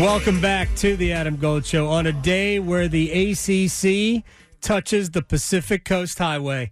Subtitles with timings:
[0.00, 4.24] Welcome back to the Adam Gold Show on a day where the ACC
[4.62, 6.70] touches the Pacific Coast Highway.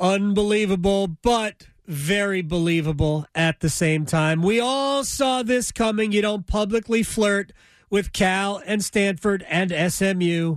[0.00, 4.42] Unbelievable, but very believable at the same time.
[4.42, 6.10] We all saw this coming.
[6.10, 7.52] You don't publicly flirt
[7.88, 10.56] with Cal and Stanford and SMU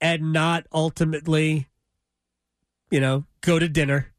[0.00, 1.68] and not ultimately,
[2.90, 4.14] you know, go to dinner.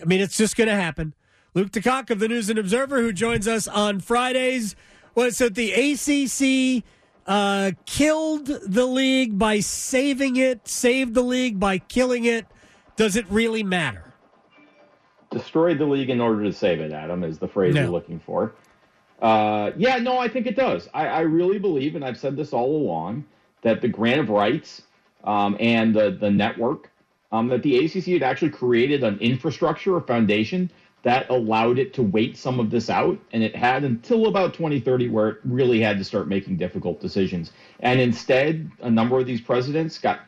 [0.00, 1.14] I mean, it's just going to happen.
[1.52, 4.76] Luke DeCock of the News and Observer, who joins us on Fridays
[5.14, 6.84] was so the ACC
[7.26, 12.46] uh, killed the league by saving it, saved the league by killing it.
[12.96, 14.12] Does it really matter?
[15.30, 17.82] Destroyed the league in order to save it, Adam, is the phrase no.
[17.82, 18.54] you're looking for.
[19.20, 20.88] Uh, yeah, no, I think it does.
[20.92, 23.24] I, I, really believe, and I've said this all along,
[23.62, 24.82] that the grant of rights
[25.22, 26.90] um, and the, the network,
[27.30, 30.70] um, that the ACC had actually created an infrastructure, a foundation
[31.02, 33.18] that allowed it to wait some of this out.
[33.32, 37.52] And it had until about 2030 where it really had to start making difficult decisions.
[37.80, 40.20] And instead, a number of these presidents got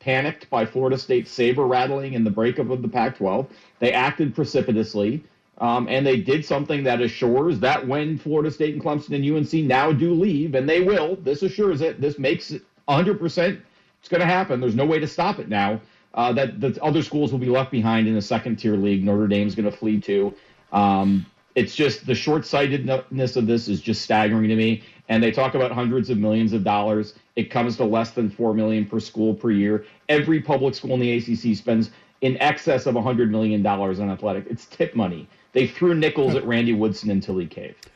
[0.00, 3.48] panicked by Florida State saber rattling in the breakup of the Pac 12.
[3.78, 5.22] They acted precipitously.
[5.58, 9.52] Um, and they did something that assures that when Florida State and Clemson and UNC
[9.66, 13.60] now do leave, and they will, this assures it, this makes it 100%,
[14.00, 14.60] it's going to happen.
[14.60, 15.80] There's no way to stop it now
[16.14, 19.04] uh, that the other schools will be left behind in the second tier league.
[19.04, 20.34] Notre Dame's going to flee too.
[20.72, 24.82] Um, it's just the short sightedness of this is just staggering to me.
[25.08, 27.14] And they talk about hundreds of millions of dollars.
[27.36, 29.84] It comes to less than four million per school per year.
[30.08, 31.90] Every public school in the ACC spends
[32.22, 34.46] in excess of hundred million dollars on athletic.
[34.48, 35.28] It's tip money.
[35.52, 37.90] They threw nickels at Randy Woodson until he caved.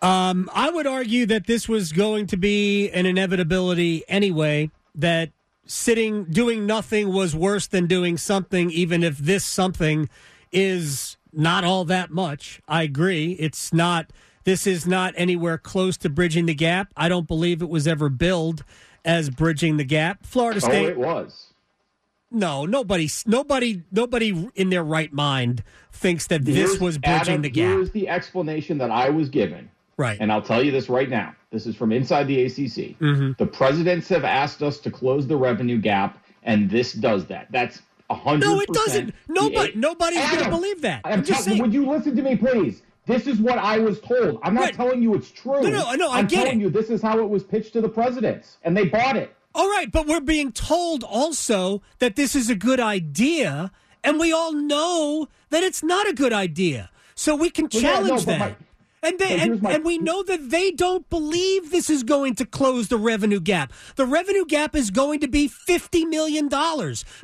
[0.00, 4.70] Um, I would argue that this was going to be an inevitability anyway.
[4.94, 5.30] That
[5.66, 10.08] sitting doing nothing was worse than doing something even if this something
[10.52, 12.60] is not all that much.
[12.68, 13.32] I agree.
[13.32, 14.10] It's not
[14.44, 16.92] this is not anywhere close to bridging the gap.
[16.96, 18.64] I don't believe it was ever billed
[19.04, 20.26] as bridging the gap.
[20.26, 21.54] Florida oh, state oh, it was.
[22.30, 25.62] No nobody nobody nobody in their right mind
[25.92, 27.68] thinks that this here's, was bridging Adam, the gap.
[27.68, 30.18] here's the explanation that i was given Right.
[30.20, 31.34] And I'll tell you this right now.
[31.50, 32.98] This is from inside the ACC.
[32.98, 33.32] Mm-hmm.
[33.38, 37.46] The presidents have asked us to close the revenue gap, and this does that.
[37.50, 38.46] That's hundred.
[38.46, 39.14] No, it doesn't.
[39.28, 41.00] Nobody, nobody's going to believe that.
[41.04, 41.60] I'm, I'm just saying.
[41.60, 42.82] Would you listen to me, please?
[43.06, 44.40] This is what I was told.
[44.42, 44.74] I'm not right.
[44.74, 45.62] telling you it's true.
[45.62, 46.10] No, no, no.
[46.10, 46.62] I am telling it.
[46.64, 49.34] you this is how it was pitched to the presidents, and they bought it.
[49.54, 53.70] All right, but we're being told also that this is a good idea,
[54.02, 56.90] and we all know that it's not a good idea.
[57.14, 58.58] So we can challenge well, yeah, no, that.
[59.04, 59.72] And, they, and, my...
[59.72, 63.72] and we know that they don't believe this is going to close the revenue gap.
[63.96, 66.48] The revenue gap is going to be $50 million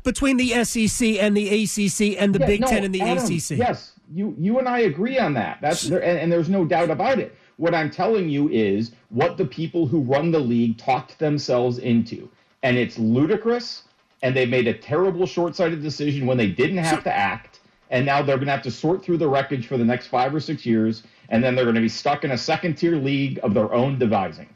[0.05, 3.25] between the SEC and the ACC and the yeah, Big no, Ten and the Adam,
[3.25, 3.51] ACC.
[3.51, 5.59] Yes, you, you and I agree on that.
[5.61, 7.35] That's and, and there's no doubt about it.
[7.57, 12.31] What I'm telling you is what the people who run the league talked themselves into.
[12.63, 13.85] And it's ludicrous,
[14.23, 17.61] and they made a terrible short sighted decision when they didn't have so, to act.
[17.91, 20.35] And now they're going to have to sort through the wreckage for the next five
[20.35, 23.41] or six years and then they're going to be stuck in a second tier league
[23.43, 24.49] of their own devising.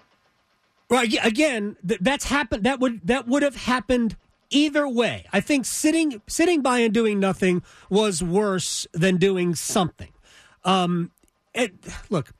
[0.91, 1.17] Right.
[1.25, 2.65] Again, that's happened.
[2.65, 4.17] That would that would have happened
[4.51, 5.25] either way.
[5.33, 10.13] I think sitting sitting by and doing nothing was worse than doing something.
[10.65, 11.11] Um,
[11.55, 11.73] it,
[12.11, 12.33] look,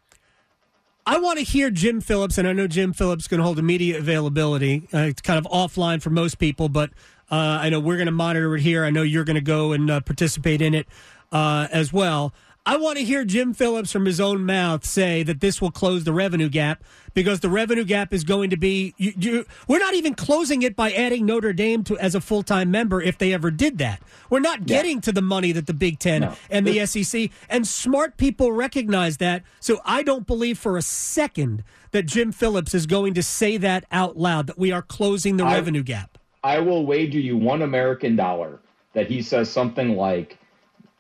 [1.07, 4.89] I want to hear Jim Phillips, and I know Jim Phillips can hold immediate availability.
[4.93, 6.91] Uh, it's kind of offline for most people, but
[7.31, 8.85] uh, I know we're going to monitor it here.
[8.85, 10.87] I know you're going to go and uh, participate in it
[11.33, 12.33] uh, as well.
[12.67, 16.05] I want to hear Jim Phillips from his own mouth say that this will close
[16.05, 16.83] the revenue gap
[17.13, 18.95] because the revenue gap is going to be.
[18.97, 22.43] You, you, we're not even closing it by adding Notre Dame to as a full
[22.43, 24.01] time member if they ever did that.
[24.31, 25.03] We're not getting yeah.
[25.03, 26.35] to the money that the Big Ten no.
[26.49, 29.43] and the SEC and smart people recognize that.
[29.61, 33.85] So I don't believe for a second that Jim Phillips is going to say that
[33.93, 36.17] out loud that we are closing the I, revenue gap.
[36.43, 38.59] I will wager you one American dollar
[38.95, 40.39] that he says something like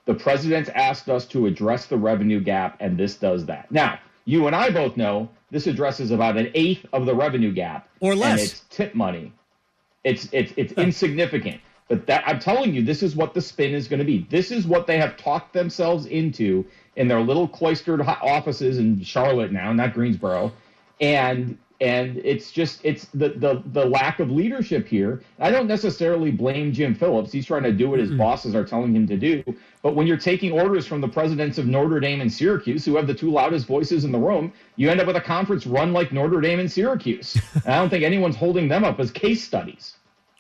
[0.07, 3.71] the president's asked us to address the revenue gap, and this does that.
[3.71, 7.89] Now, you and I both know this addresses about an eighth of the revenue gap,
[8.01, 8.31] or less.
[8.33, 9.33] And it's tip money.
[10.03, 11.61] It's it's it's insignificant.
[11.89, 14.27] But that I'm telling you, this is what the spin is going to be.
[14.31, 16.65] This is what they have talked themselves into
[16.97, 20.53] in their little cloistered offices in Charlotte now, not Greensboro,
[21.01, 25.23] and and it's just it's the the the lack of leadership here.
[25.39, 27.31] I don't necessarily blame Jim Phillips.
[27.31, 28.19] He's trying to do what his mm-hmm.
[28.19, 29.45] bosses are telling him to do.
[29.83, 33.07] But when you're taking orders from the presidents of Notre Dame and Syracuse, who have
[33.07, 36.11] the two loudest voices in the room, you end up with a conference run like
[36.11, 37.39] Notre Dame and Syracuse.
[37.55, 39.97] and I don't think anyone's holding them up as case studies.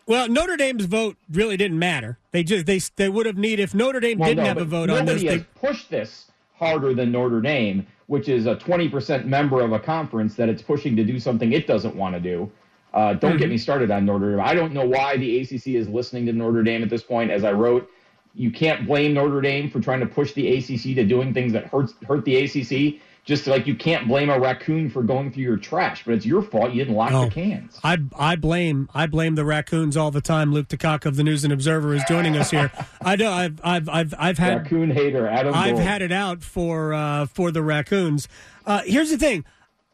[0.06, 2.18] Well, Notre Dame's vote really didn't matter.
[2.30, 4.64] They just they they would have needed if Notre Dame well, didn't no, have a
[4.64, 5.22] vote on this.
[5.22, 10.34] Has pushed this harder than Notre Dame which is a 20% member of a conference
[10.36, 12.50] that it's pushing to do something it doesn't want to do.
[12.92, 13.38] Uh, don't mm-hmm.
[13.38, 14.40] get me started on Notre Dame.
[14.40, 17.30] I don't know why the ACC is listening to Notre Dame at this point.
[17.30, 17.90] As I wrote,
[18.34, 21.66] you can't blame Notre Dame for trying to push the ACC to doing things that
[21.66, 23.00] hurt hurt the ACC.
[23.24, 26.42] Just like you can't blame a raccoon for going through your trash, but it's your
[26.42, 27.80] fault you didn't lock the cans.
[27.82, 30.52] I I blame I blame the raccoons all the time.
[30.52, 32.70] Luke DeCock of the News and Observer is joining us here.
[33.00, 35.54] I know I've I've I've, I've had raccoon hater Adam.
[35.54, 35.82] I've Gold.
[35.82, 38.28] had it out for uh, for the raccoons.
[38.66, 39.46] Uh, here's the thing,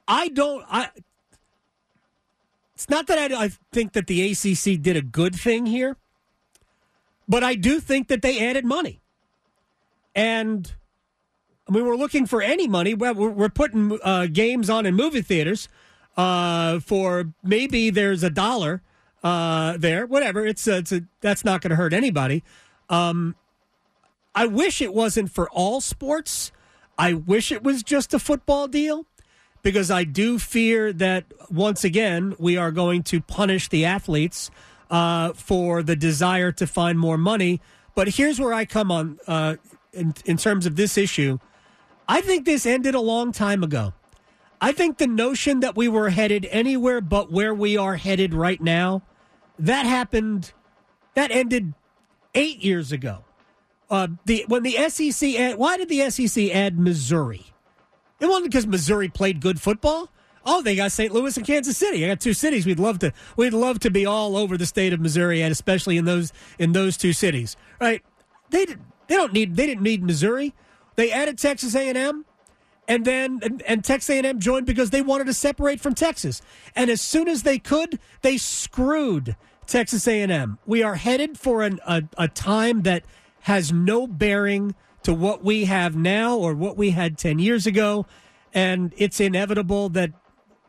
[0.09, 0.89] I don't I.
[2.75, 5.97] It's not that I, I think that the ACC did a good thing here,
[7.29, 9.01] but I do think that they added money,
[10.17, 10.73] and
[11.71, 12.95] I mean, we're looking for any money.
[12.95, 15.69] We're, we're putting uh, games on in movie theaters
[16.17, 18.83] uh, for maybe there's a dollar
[19.23, 20.05] uh, there.
[20.05, 20.45] Whatever.
[20.45, 22.43] It's, a, it's a, that's not going to hurt anybody.
[22.89, 23.37] Um,
[24.35, 26.51] I wish it wasn't for all sports.
[26.99, 29.07] I wish it was just a football deal
[29.63, 34.51] because I do fear that once again we are going to punish the athletes
[34.91, 37.61] uh, for the desire to find more money.
[37.95, 39.57] But here's where I come on uh,
[39.93, 41.39] in, in terms of this issue.
[42.11, 43.95] I think this ended a long time ago.
[44.61, 48.61] I think the notion that we were headed anywhere but where we are headed right
[48.61, 49.03] now,
[49.61, 50.53] that happened,
[51.15, 51.73] that ended
[52.35, 53.25] eight years ago.
[53.89, 57.47] Uh, the when the SEC, why did the SEC add Missouri?
[58.19, 60.11] It wasn't because Missouri played good football.
[60.45, 61.13] Oh, they got St.
[61.13, 62.05] Louis and Kansas City.
[62.05, 62.67] I got two cities.
[62.67, 63.13] We'd love to.
[63.37, 66.73] We'd love to be all over the state of Missouri, and especially in those in
[66.73, 68.03] those two cities, right?
[68.51, 69.55] They they don't need.
[69.55, 70.55] They didn't need Missouri.
[71.01, 72.27] They added Texas A&M
[72.87, 76.43] and then and, and, Texas A&M joined because they wanted to separate from Texas.
[76.77, 79.35] And as soon as they could, they screwed
[79.67, 80.59] Texas A&M.
[80.67, 83.05] We are headed for an, a, a time that
[83.45, 88.05] has no bearing to what we have now or what we had 10 years ago.
[88.53, 90.13] And it's inevitable that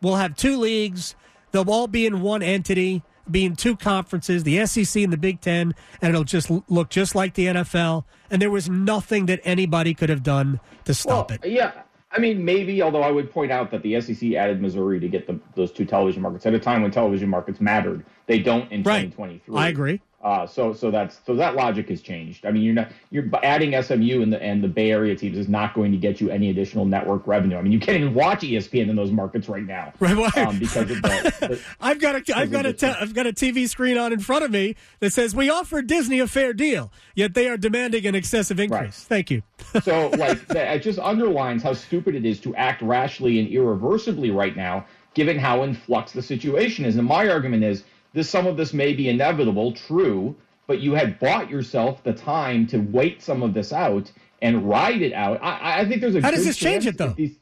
[0.02, 1.14] we'll have two leagues.
[1.52, 5.74] They'll all be in one entity being two conferences, the SEC and the Big Ten,
[6.02, 8.04] and it'll just look just like the NFL.
[8.30, 11.50] And there was nothing that anybody could have done to stop well, it.
[11.50, 11.72] Yeah.
[12.14, 15.28] I mean, maybe, although I would point out that the SEC added Missouri to get
[15.28, 18.06] the, those two television markets at a time when television markets mattered.
[18.28, 19.04] They don't in right.
[19.12, 19.58] 2023.
[19.58, 20.02] I agree.
[20.24, 22.46] Uh, so so that's so that logic has changed.
[22.46, 25.48] I mean, you're not you're adding SMU and the and the Bay Area teams is
[25.48, 27.58] not going to get you any additional network revenue.
[27.58, 30.16] I mean, you can't even watch ESPN in those markets right now, right?
[30.16, 33.26] Well, um, because of the, the I've got a I've got a te- I've got
[33.26, 36.54] a TV screen on in front of me that says we offer Disney a fair
[36.54, 38.80] deal, yet they are demanding an excessive increase.
[38.80, 38.94] Right.
[38.94, 39.42] Thank you.
[39.84, 44.30] so like that, it just underlines how stupid it is to act rashly and irreversibly
[44.30, 44.86] right now,
[45.16, 46.96] given how in flux the situation is.
[46.98, 50.36] And my argument is this some of this may be inevitable, true,
[50.68, 54.12] but you had bought yourself the time to wait some of this out
[54.42, 55.40] and ride it out.
[55.42, 57.10] I, I think there's a how does this change it though?
[57.10, 57.36] These,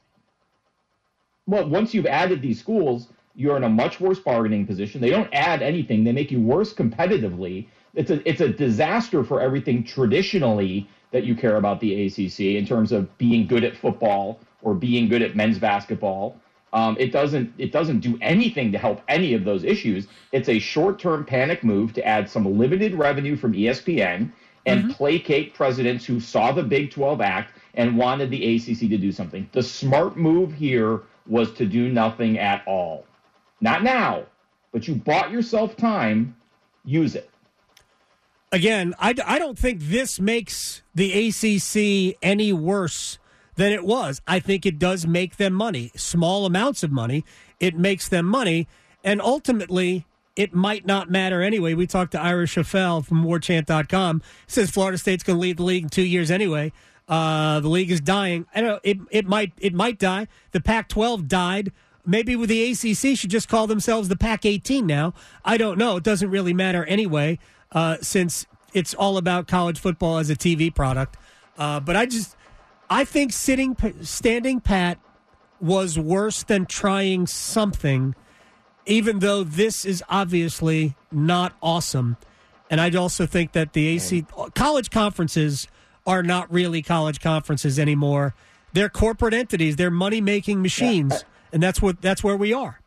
[1.47, 5.01] well, once you've added these schools, you're in a much worse bargaining position.
[5.01, 7.67] They don't add anything; they make you worse competitively.
[7.95, 12.65] It's a it's a disaster for everything traditionally that you care about the ACC in
[12.65, 16.39] terms of being good at football or being good at men's basketball.
[16.71, 20.07] Um, it doesn't it doesn't do anything to help any of those issues.
[20.31, 24.31] It's a short term panic move to add some limited revenue from ESPN
[24.65, 24.91] and mm-hmm.
[24.91, 29.49] placate presidents who saw the Big 12 Act and wanted the ACC to do something.
[29.51, 33.05] The smart move here was to do nothing at all.
[33.61, 34.23] Not now,
[34.71, 36.35] but you bought yourself time.
[36.85, 37.29] Use it.
[38.51, 43.19] Again, I, I don't think this makes the ACC any worse
[43.59, 44.21] than it was.
[44.25, 47.25] I think it does make them money, small amounts of money.
[47.59, 48.69] It makes them money.
[49.03, 50.05] And ultimately,
[50.37, 51.73] it might not matter anyway.
[51.73, 54.21] We talked to Ira Schoffel from warchant.com.
[54.47, 56.71] Says Florida State's going to lead the league in two years anyway.
[57.09, 58.45] Uh, the league is dying.
[58.55, 58.79] I don't know.
[58.81, 60.29] It, it might it might die.
[60.51, 61.73] The Pac-12 died.
[62.05, 65.13] Maybe with the ACC should just call themselves the Pac-18 now.
[65.43, 65.97] I don't know.
[65.97, 67.39] It doesn't really matter anyway,
[67.73, 71.17] uh, since it's all about college football as a TV product.
[71.57, 72.37] Uh, but I just
[72.89, 74.99] I think sitting, standing pat
[75.61, 78.15] was worse than trying something,
[78.85, 82.17] even though this is obviously not awesome.
[82.69, 85.67] And I also think that the AC college conferences
[86.05, 88.33] are not really college conferences anymore.
[88.73, 89.75] They're corporate entities.
[89.75, 91.27] They're money making machines, yeah.
[91.53, 92.79] and that's what that's where we are.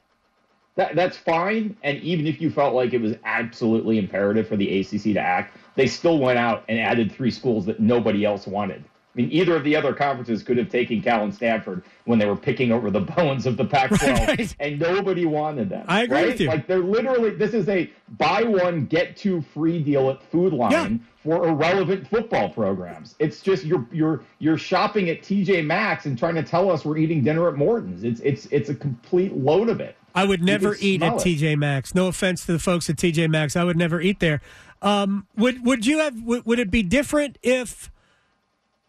[0.77, 1.77] That that's fine.
[1.83, 5.57] And even if you felt like it was absolutely imperative for the ACC to act,
[5.75, 8.85] they still went out and added three schools that nobody else wanted.
[9.15, 12.25] I mean, either of the other conferences could have taken Cal and Stanford when they
[12.25, 14.57] were picking over the bones of the Pac-12, right.
[14.59, 15.85] and nobody wanted them.
[15.87, 16.27] I agree right?
[16.29, 16.49] with you.
[16.49, 21.05] Like they're literally this is a buy one get two free deal at Food Lion
[21.05, 21.23] yeah.
[21.23, 23.15] for irrelevant football programs.
[23.19, 26.97] It's just you're you're you're shopping at TJ Maxx and trying to tell us we're
[26.97, 28.05] eating dinner at Morton's.
[28.05, 29.97] It's it's it's a complete load of it.
[30.15, 31.17] I would never eat at it.
[31.17, 31.95] TJ Maxx.
[31.95, 34.41] No offense to the folks at TJ Maxx, I would never eat there.
[34.81, 36.21] Um, would would you have?
[36.23, 37.91] Would, would it be different if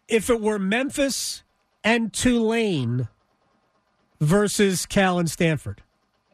[0.08, 1.42] if it were Memphis
[1.82, 3.08] and Tulane
[4.20, 5.82] versus Cal and Stanford?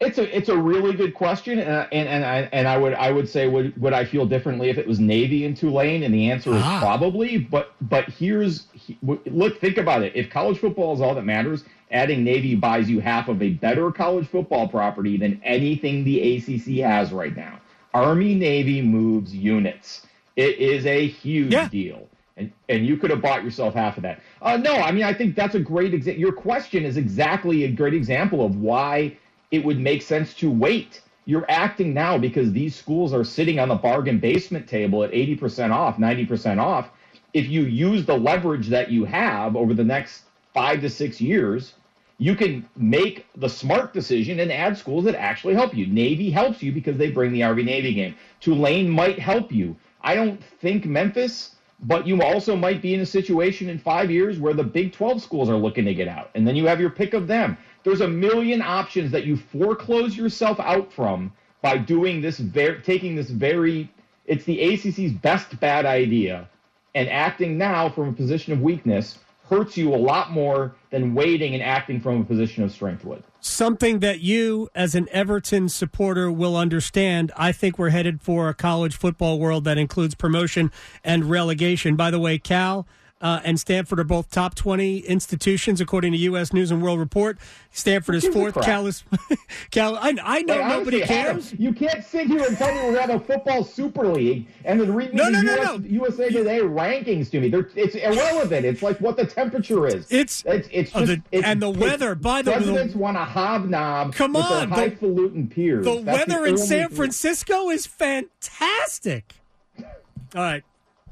[0.01, 3.11] It's a it's a really good question, and and and I and I would I
[3.11, 6.05] would say would would I feel differently if it was Navy and Tulane?
[6.05, 6.79] And the answer is ah.
[6.81, 7.37] probably.
[7.37, 8.67] But but here's
[9.03, 10.17] look think about it.
[10.17, 13.93] If college football is all that matters, adding Navy buys you half of a better
[13.93, 17.61] college football property than anything the ACC has right now.
[17.93, 20.07] Army Navy moves units.
[20.37, 21.69] It is a huge yeah.
[21.69, 22.09] deal.
[22.41, 24.21] And, and you could have bought yourself half of that.
[24.41, 26.21] Uh, no, I mean, I think that's a great example.
[26.21, 29.17] Your question is exactly a great example of why
[29.51, 31.03] it would make sense to wait.
[31.27, 35.71] You're acting now because these schools are sitting on the bargain basement table at 80%
[35.71, 36.89] off, 90% off.
[37.35, 41.75] If you use the leverage that you have over the next five to six years,
[42.19, 45.87] you can make the smart decision and add schools that actually help you.
[45.87, 48.17] Navy helps you because they bring the Army Navy game.
[48.41, 49.77] Tulane might help you.
[50.03, 54.39] I don't think Memphis, but you also might be in a situation in five years
[54.39, 56.91] where the Big 12 schools are looking to get out, and then you have your
[56.91, 57.57] pick of them.
[57.85, 61.33] There's a million options that you foreclose yourself out from
[61.63, 63.91] by doing this, very, taking this very,
[64.27, 66.49] it's the ACC's best bad idea,
[66.95, 69.19] and acting now from a position of weakness
[69.51, 73.25] hurts you a lot more than waiting and acting from a position of strength would.
[73.41, 77.33] Something that you, as an Everton supporter, will understand.
[77.37, 80.71] I think we're headed for a college football world that includes promotion
[81.03, 81.97] and relegation.
[81.97, 82.87] By the way, Cal
[83.21, 86.53] uh, and Stanford are both top 20 institutions, according to U.S.
[86.53, 87.37] News and World Report.
[87.71, 88.61] Stanford is fourth.
[88.63, 89.05] Cal is.
[89.71, 91.49] Cal, I, I know nobody cares.
[91.49, 94.07] Adam, you can't sit here and tell me we're going to have a football super
[94.09, 95.87] league and then read no, the no, US, no.
[95.87, 97.51] USA Today rankings to me.
[97.51, 98.65] They're, it's irrelevant.
[98.65, 100.07] It's like what the temperature is.
[100.11, 102.15] It's it's, it's just, the, it's, and the weather.
[102.15, 104.15] By the way, presidents want to hobnob.
[104.15, 105.85] Come on, the, highfalutin peers.
[105.85, 107.73] The That's weather the in San Francisco thing.
[107.73, 109.35] is fantastic.
[109.79, 110.65] All right,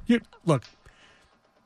[0.06, 0.64] you, look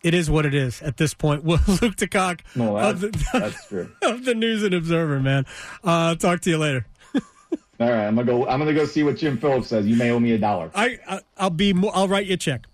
[0.02, 1.44] it is what it is at this point.
[1.52, 5.47] Well, Luke DeCock no, of, the, of the News and Observer, man.
[5.82, 6.87] Uh, talk to you later.
[7.80, 8.47] All right, I'm gonna go.
[8.47, 9.87] I'm gonna go see what Jim Phillips says.
[9.87, 10.71] You may owe me a dollar.
[10.75, 11.00] I,
[11.37, 11.75] I will be.
[11.92, 12.66] I'll write you a check.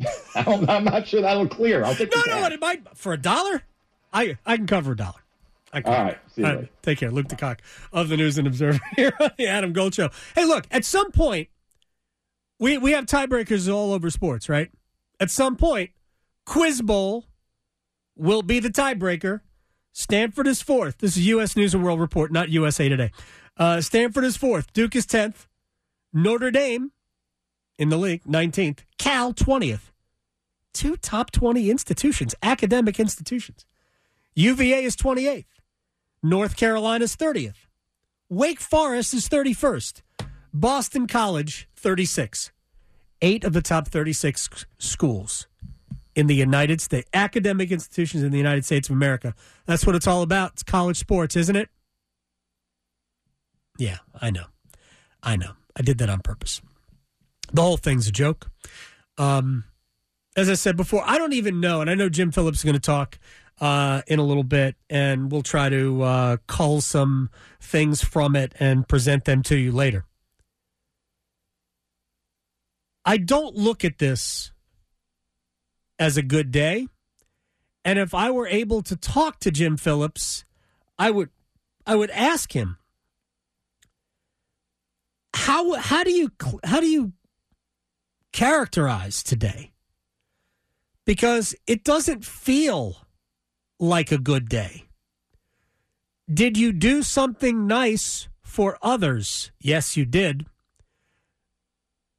[0.34, 1.84] I am not sure that'll clear.
[1.84, 2.14] I'll take.
[2.14, 3.62] No, no, it might for a dollar.
[4.12, 5.20] I I can cover a dollar.
[5.74, 6.18] All right.
[6.34, 7.10] See you All right, Take care.
[7.10, 7.58] Luke DeCock
[7.92, 10.10] of the News and Observer here on the Adam Gold Show.
[10.34, 10.66] Hey, look.
[10.70, 11.48] At some point,
[12.58, 14.70] we we have tiebreakers all over sports, right?
[15.20, 15.90] At some point,
[16.44, 17.26] Quiz Bowl
[18.16, 19.40] will be the tiebreaker.
[19.92, 20.98] Stanford is fourth.
[20.98, 21.56] This is U.S.
[21.56, 23.10] News and World Report, not USA Today.
[23.56, 24.72] Uh, Stanford is fourth.
[24.72, 25.46] Duke is 10th.
[26.12, 26.92] Notre Dame
[27.78, 28.80] in the league, 19th.
[28.98, 29.90] Cal, 20th.
[30.72, 33.66] Two top 20 institutions, academic institutions.
[34.34, 35.44] UVA is 28th.
[36.22, 37.66] North Carolina is 30th.
[38.30, 40.00] Wake Forest is 31st.
[40.54, 42.52] Boston College, 36.
[43.20, 45.46] Eight of the top 36 schools
[46.14, 49.34] in the United States, academic institutions in the United States of America.
[49.66, 50.52] That's what it's all about.
[50.52, 51.68] It's college sports, isn't it?
[53.78, 54.46] Yeah, I know.
[55.22, 55.52] I know.
[55.76, 56.60] I did that on purpose.
[57.52, 58.50] The whole thing's a joke.
[59.18, 59.64] Um,
[60.36, 62.74] as I said before, I don't even know, and I know Jim Phillips is going
[62.74, 63.18] to talk
[63.60, 68.54] uh, in a little bit, and we'll try to uh, cull some things from it
[68.58, 70.04] and present them to you later.
[73.04, 74.51] I don't look at this
[75.98, 76.88] as a good day.
[77.84, 80.44] And if I were able to talk to Jim Phillips,
[80.98, 81.30] I would
[81.86, 82.78] I would ask him
[85.34, 86.30] how how do you
[86.64, 87.12] how do you
[88.32, 89.72] characterize today?
[91.04, 92.96] Because it doesn't feel
[93.80, 94.84] like a good day.
[96.32, 99.50] Did you do something nice for others?
[99.58, 100.46] Yes, you did.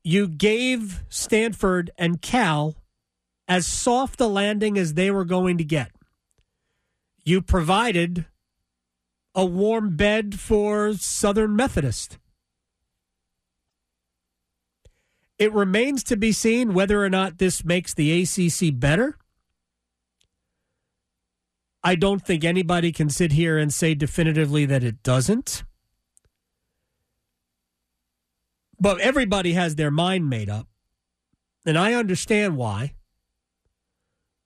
[0.03, 2.75] You gave Stanford and Cal
[3.47, 5.91] as soft a landing as they were going to get.
[7.23, 8.25] You provided
[9.35, 12.17] a warm bed for Southern Methodist.
[15.39, 19.17] It remains to be seen whether or not this makes the ACC better.
[21.83, 25.63] I don't think anybody can sit here and say definitively that it doesn't.
[28.79, 30.67] But everybody has their mind made up.
[31.65, 32.93] And I understand why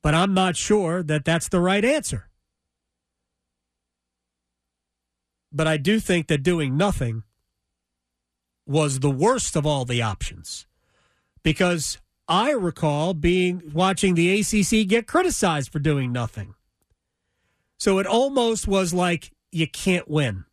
[0.01, 2.29] but I'm not sure that that's the right answer.
[5.51, 7.23] But I do think that doing nothing
[8.65, 10.67] was the worst of all the options
[11.41, 16.55] because I recall being watching the ACC get criticized for doing nothing.
[17.77, 20.45] So it almost was like you can't win.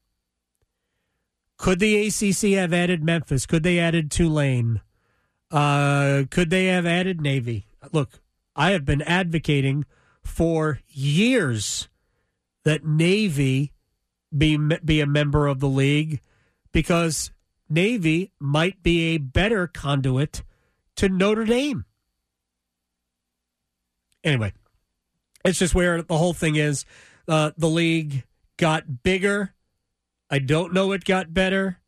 [1.57, 3.47] Could the ACC have added Memphis?
[3.47, 4.81] Could they added Tulane?
[5.51, 7.67] Uh, could they have added Navy?
[7.93, 8.21] Look,
[8.57, 9.85] I have been advocating
[10.23, 11.89] for years
[12.65, 13.73] that Navy
[14.37, 16.21] be be a member of the league
[16.73, 17.31] because
[17.69, 20.43] Navy might be a better conduit
[20.97, 21.85] to Notre Dame.
[24.23, 24.53] Anyway,
[25.45, 26.85] it's just where the whole thing is.
[27.29, 28.25] Uh, the league
[28.57, 29.55] got bigger.
[30.31, 31.79] I don't know it got better.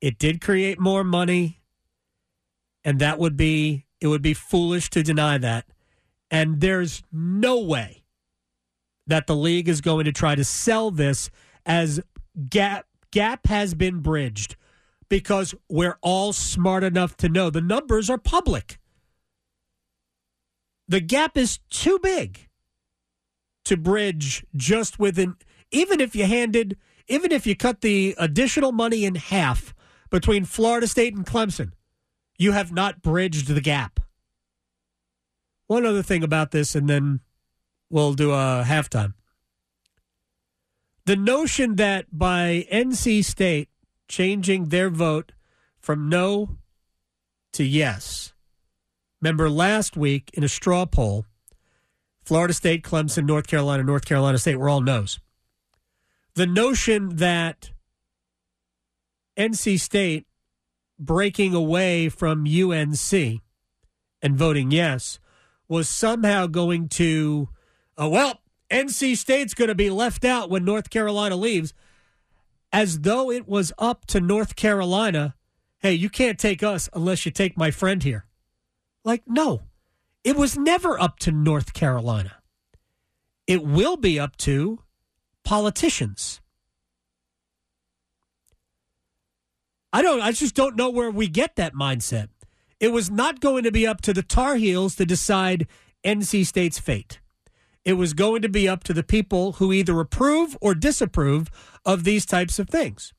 [0.00, 1.60] It did create more money,
[2.84, 5.66] and that would be it would be foolish to deny that.
[6.30, 8.02] And there's no way
[9.06, 11.30] that the league is going to try to sell this
[11.66, 12.00] as
[12.48, 14.56] gap gap has been bridged
[15.08, 18.78] because we're all smart enough to know the numbers are public.
[20.86, 22.48] The gap is too big
[23.64, 25.36] to bridge just within
[25.70, 26.76] even if you handed
[27.08, 29.74] even if you cut the additional money in half
[30.10, 31.72] between Florida State and Clemson,
[32.40, 34.00] you have not bridged the gap.
[35.66, 37.20] One other thing about this, and then
[37.90, 39.12] we'll do a halftime.
[41.04, 43.68] The notion that by NC State
[44.08, 45.32] changing their vote
[45.78, 46.56] from no
[47.52, 48.32] to yes.
[49.20, 51.26] Remember last week in a straw poll,
[52.22, 55.20] Florida State, Clemson, North Carolina, North Carolina State were all no's.
[56.36, 57.72] The notion that
[59.36, 60.26] NC State
[61.00, 63.40] breaking away from UNC
[64.22, 65.18] and voting yes
[65.68, 67.48] was somehow going to,
[68.00, 68.40] uh, well,
[68.70, 71.72] NC State's going to be left out when North Carolina leaves,
[72.72, 75.34] as though it was up to North Carolina.
[75.78, 78.26] Hey, you can't take us unless you take my friend here.
[79.04, 79.62] Like, no,
[80.22, 82.36] it was never up to North Carolina.
[83.46, 84.80] It will be up to
[85.44, 86.39] politicians.
[89.92, 92.28] I don't, I just don't know where we get that mindset.
[92.78, 95.66] It was not going to be up to the Tar Heels to decide
[96.04, 97.20] NC State's fate.
[97.84, 101.50] It was going to be up to the people who either approve or disapprove
[101.84, 103.12] of these types of things.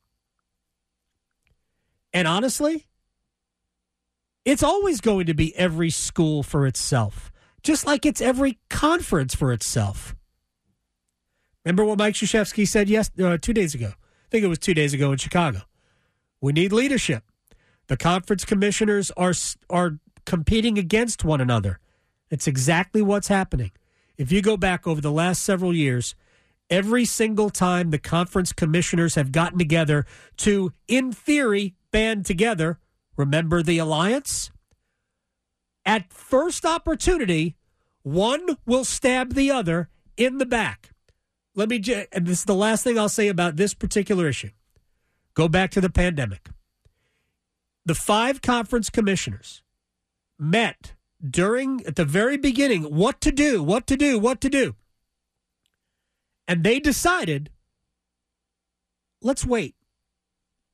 [2.12, 2.86] And honestly,
[4.44, 7.32] it's always going to be every school for itself,
[7.62, 10.14] just like it's every conference for itself.
[11.64, 13.92] Remember what Mike Krzyzewski said yes, uh, two days ago?
[13.94, 15.62] I think it was two days ago in Chicago.
[16.42, 17.22] We need leadership.
[17.86, 19.32] The conference commissioners are
[19.70, 21.78] are competing against one another.
[22.30, 23.70] It's exactly what's happening.
[24.18, 26.14] If you go back over the last several years,
[26.68, 30.04] every single time the conference commissioners have gotten together
[30.38, 32.78] to, in theory, band together,
[33.16, 34.50] remember the alliance?
[35.84, 37.56] At first opportunity,
[38.02, 40.90] one will stab the other in the back.
[41.54, 44.50] Let me, and this is the last thing I'll say about this particular issue.
[45.34, 46.48] Go back to the pandemic
[47.84, 49.62] the five conference commissioners
[50.38, 54.74] met during at the very beginning what to do, what to do, what to do.
[56.46, 57.50] And they decided
[59.20, 59.74] let's wait.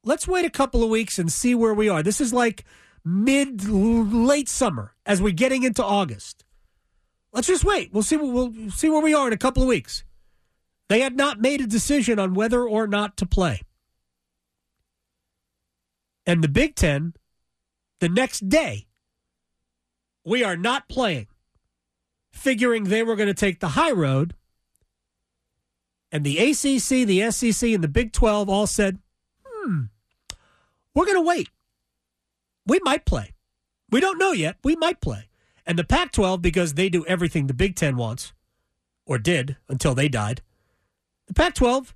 [0.05, 2.03] Let's wait a couple of weeks and see where we are.
[2.03, 2.65] This is like
[3.05, 6.45] mid late summer as we're getting into August.
[7.33, 7.93] Let's just wait.
[7.93, 10.05] We'll see we'll see where we are in a couple of weeks.
[10.89, 13.61] They had not made a decision on whether or not to play.
[16.29, 17.15] And the Big Ten,
[18.01, 18.87] the next day,
[20.27, 21.27] we are not playing,
[22.31, 24.35] figuring they were going to take the high road.
[26.13, 28.99] And the ACC, the SEC, and the Big 12 all said,
[29.43, 29.85] hmm,
[30.95, 31.49] we're going to wait.
[32.67, 33.33] We might play.
[33.91, 34.57] We don't know yet.
[34.63, 35.31] We might play.
[35.65, 38.35] And the Pac 12, because they do everything the Big Ten wants,
[39.07, 40.43] or did until they died,
[41.27, 41.95] the Pac 12,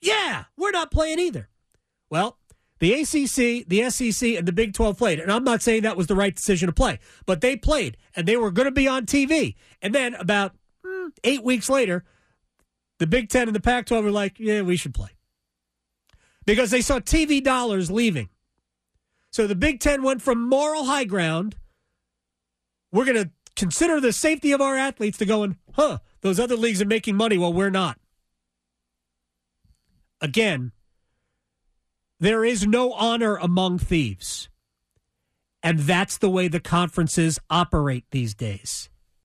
[0.00, 1.50] yeah, we're not playing either.
[2.08, 2.38] Well,
[2.80, 5.20] the ACC, the SEC, and the Big 12 played.
[5.20, 8.26] And I'm not saying that was the right decision to play, but they played and
[8.26, 9.54] they were going to be on TV.
[9.82, 12.04] And then about mm, eight weeks later,
[12.98, 15.10] the Big 10 and the Pac 12 were like, yeah, we should play.
[16.46, 18.30] Because they saw TV dollars leaving.
[19.30, 21.56] So the Big 10 went from moral high ground.
[22.90, 26.80] We're going to consider the safety of our athletes to going, huh, those other leagues
[26.80, 27.98] are making money while we're not.
[30.22, 30.72] Again,
[32.20, 34.50] there is no honor among thieves.
[35.62, 38.89] And that's the way the conferences operate these days.